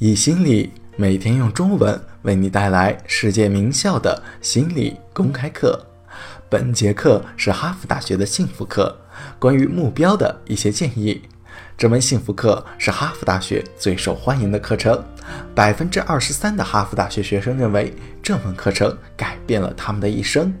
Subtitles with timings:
[0.00, 5.84] 以心理每天用中文为你带来世界名校的心理公开课。
[6.48, 8.96] 本节课是哈佛大学的幸福课，
[9.40, 11.20] 关于目标的一些建议。
[11.76, 15.02] 这门幸福课是哈佛大学最受欢迎的课程，
[15.52, 17.92] 百分之二十三的哈佛大学学生认为
[18.22, 20.54] 这门课程改变了他们的一生。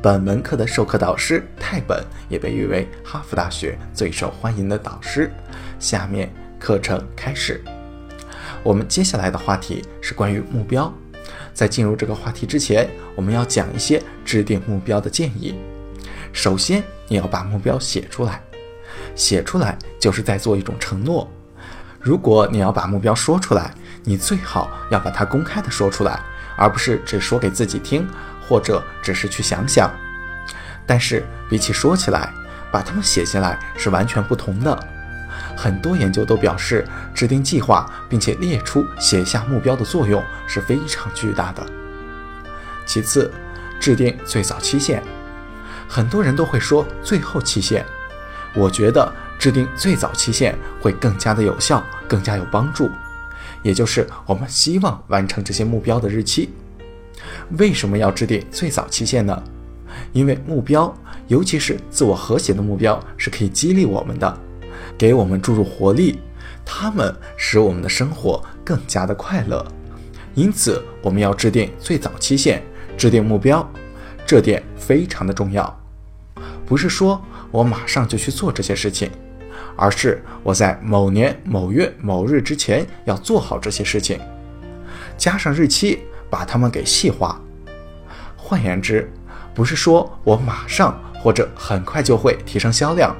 [0.00, 5.30] 本门课的授课导师泰本也被誉为哈佛大学最受欢迎的导师。
[5.78, 7.62] 下面课程开始。
[8.68, 10.92] 我们接下来的话题是关于目标。
[11.54, 12.86] 在进入这个话题之前，
[13.16, 15.54] 我们要讲一些制定目标的建议。
[16.34, 18.42] 首先，你要把目标写出来，
[19.14, 21.26] 写出来就是在做一种承诺。
[21.98, 23.72] 如果你要把目标说出来，
[24.04, 26.20] 你最好要把它公开的说出来，
[26.54, 28.06] 而不是只说给自己听，
[28.46, 29.90] 或者只是去想想。
[30.86, 32.30] 但是，比起说起来，
[32.70, 34.78] 把它们写下来是完全不同的。
[35.60, 41.66] 很多研究都表示，制定计划并且列出、写下目标的作用是非常巨大的。
[42.86, 43.28] 其次，
[43.80, 45.02] 制定最早期限。
[45.88, 47.84] 很多人都会说最后期限，
[48.54, 52.88] 我觉得制定最早期限会更加的有效，更加有帮助。
[53.64, 56.50] 也就是我们希望完成这些目标的日期。
[57.58, 59.42] 为什么要制定最早期限呢？
[60.12, 64.38] 因为目标，尤其是自我和谐的目标，是可以激励我们的。
[64.96, 66.20] 给我们注入活力，
[66.64, 69.64] 它们使我们的生活更加的快乐。
[70.34, 72.62] 因此，我们要制定最早期限，
[72.96, 73.68] 制定目标，
[74.24, 75.80] 这点非常的重要。
[76.64, 79.10] 不是说我马上就去做这些事情，
[79.74, 84.20] 而是我在某年某月某日之前要做好这些事情，
[85.16, 86.00] 加上日期，
[86.30, 87.40] 把它们给细化。
[88.36, 89.10] 换言之，
[89.54, 93.16] 不是说我马上或者很快就会提升销量。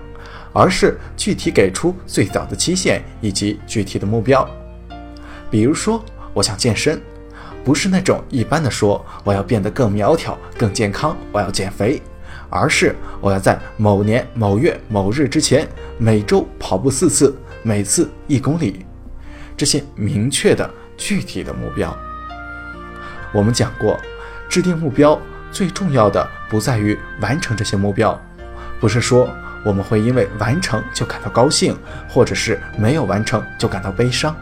[0.52, 4.48] 而是具体给出最早的期限以及具体的目标。
[5.50, 6.04] 比如说，
[6.34, 7.00] 我想健身，
[7.64, 12.02] 不是那种一般的说我要变得更苗条、更健康，我要减肥，
[12.50, 15.66] 而是我要在某年某月某日之前
[15.98, 18.84] 每周跑步四次，每次一公里。
[19.56, 21.96] 这些明确的具体的目标。
[23.32, 23.98] 我们讲过，
[24.48, 25.20] 制定目标
[25.50, 28.18] 最重要的不在于完成这些目标，
[28.80, 29.28] 不是说。
[29.64, 31.76] 我们会因为完成就感到高兴，
[32.08, 34.34] 或者是没有完成就感到悲伤。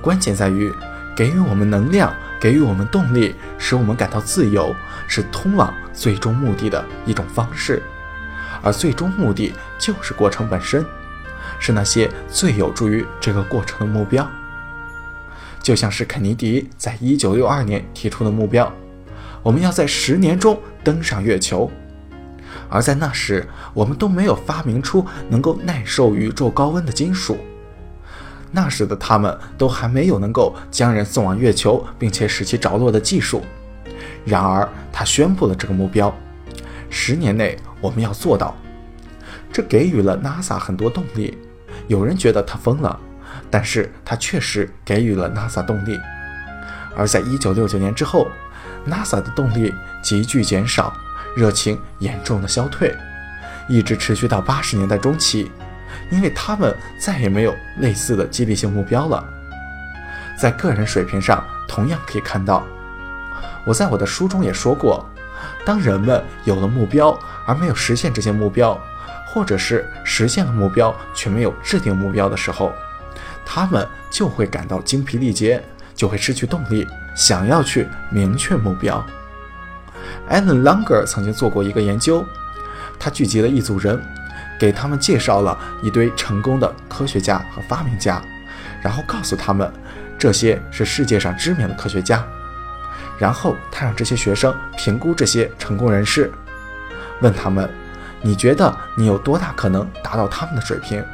[0.00, 0.72] 关键在于
[1.16, 4.74] 给予我们能量，给予我们动力，使我们感到自由，
[5.06, 7.82] 是通往最终目的的一种方式。
[8.62, 10.84] 而最终目的就是过程本身，
[11.58, 14.28] 是那些最有助于这个过程的目标。
[15.62, 18.72] 就像是肯尼迪在一九六二年提出的目标：
[19.42, 21.70] 我们要在十年中登上月球。
[22.68, 27.38] 而在那时，我们都没有发明出能够耐受宇宙高温的金属。
[28.50, 33.42] 那时的他们都还没有能够将人送往月球，并且使其着陆的技术。
[34.24, 36.14] 然而，他宣布了这个目标：
[36.88, 38.56] 十年内我们要做到。
[39.52, 41.36] 这给予了 NASA 很多动力。
[41.88, 42.98] 有人觉得他疯了，
[43.50, 45.98] 但是他确实给予了 NASA 动力。
[46.96, 48.28] 而在1969年之后
[48.86, 50.92] ，NASA 的动力急剧减少。
[51.38, 52.92] 热情严重的消退，
[53.68, 55.52] 一直持续到八十年代中期，
[56.10, 59.24] 因为他们再也没有类似的激励性目标了。
[60.36, 62.66] 在个人水平上，同样可以看到，
[63.64, 65.08] 我在我的书中也说过，
[65.64, 67.16] 当人们有了目标
[67.46, 68.76] 而没有实现这些目标，
[69.28, 72.72] 或者是实现了目标却没有制定目标的时候，
[73.46, 75.62] 他们就会感到精疲力竭，
[75.94, 76.84] 就会失去动力，
[77.14, 79.06] 想要去明确目标。
[80.30, 82.24] Alan Langer 曾经做过一个研究，
[82.98, 84.00] 他聚集了一组人，
[84.58, 88.22] 给他们介绍了一堆成功的科学家和发明家，
[88.82, 89.72] 然后告诉他们
[90.18, 92.24] 这些是世界上知名的科学家。
[93.18, 96.30] 然后他让这些学生评估这些成功人士，
[97.20, 97.68] 问他们
[98.22, 101.04] ：“你觉得你有多大可能达到他们的水平？”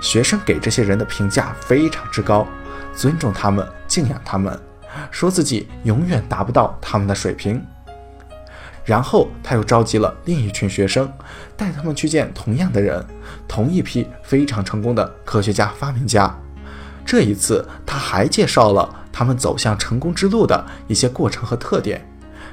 [0.00, 2.46] 学生给这些人的评价非常之高，
[2.94, 4.56] 尊重他们，敬仰他们，
[5.10, 7.60] 说自己永远达不到他们的水平。
[8.84, 11.10] 然后他又召集了另一群学生，
[11.56, 13.04] 带他们去见同样的人，
[13.46, 16.34] 同一批非常成功的科学家、发明家。
[17.04, 22.06] 这一次，他还介绍了他们走向成功之路的一些过程和特点，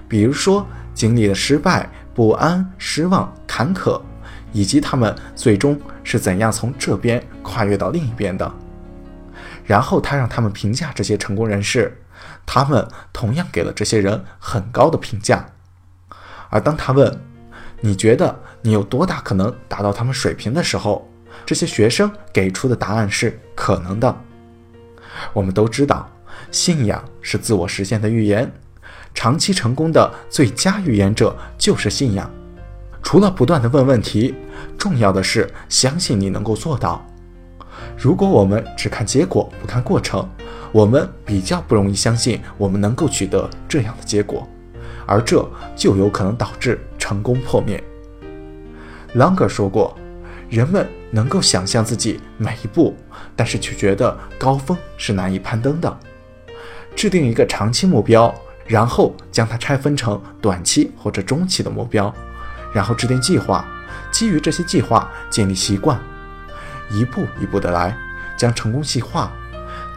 [0.07, 4.01] 比如说经历了失败、不安、失望、坎坷，
[4.51, 8.51] 以及他们最终是怎样从这边跨越到另一边的。
[9.65, 12.01] 然后他让他们评价这些成功人士，
[12.45, 15.45] 他们同样给了这些人很高的评价。
[16.49, 17.11] 而当他问
[17.81, 21.07] 你觉得你有多大可能达到他们水平的时候，
[21.45, 24.15] 这些学生给出的答案是可能的。
[25.33, 26.09] 我们都知道，
[26.51, 28.51] 信仰是自我实现的预言，
[29.13, 32.29] 长期成功的最佳预言者就是信仰。
[33.03, 34.35] 除了不断的问问题，
[34.77, 37.05] 重要的是相信你能够做到。
[37.97, 40.27] 如果我们只看结果不看过程，
[40.71, 44.47] 我们比较不容易相信我们能够取得这样的结果，
[45.07, 45.43] 而这
[45.75, 47.81] 就有可能导致成功破灭。
[49.13, 49.97] 朗格说过，
[50.49, 52.95] 人们能够想象自己每一步，
[53.35, 55.97] 但是却觉得高峰是难以攀登的。
[56.95, 58.33] 制定一个长期目标，
[58.65, 62.13] 然后将它拆分成短期或者中期的目标，
[62.73, 63.65] 然后制定计划，
[64.11, 65.99] 基于这些计划建立习惯，
[66.89, 67.97] 一步一步的来，
[68.35, 69.31] 将成功细化，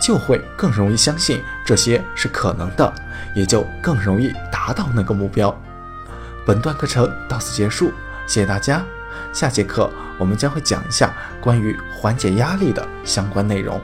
[0.00, 2.92] 就会更容易相信这些是可能的，
[3.34, 4.32] 也就更容易
[4.70, 5.52] 达到那个目标。
[6.46, 7.90] 本段课程到此结束，
[8.24, 8.84] 谢谢大家。
[9.32, 13.80] 下节课我们将会讲一下关于缓解压力的相关内容。